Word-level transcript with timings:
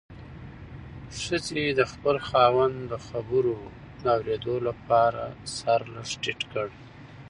ښځې 1.23 1.63
د 1.79 1.81
خپل 1.91 2.15
خاوند 2.27 2.77
د 2.91 2.93
خبرو 3.07 3.57
په 3.99 4.05
اورېدو 4.17 4.55
خپل 4.79 5.13
سر 5.55 5.81
لږ 5.93 6.09
ټیټ 6.21 6.41
کړ. 6.51 6.67